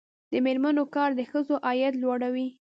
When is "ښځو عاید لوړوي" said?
1.31-2.47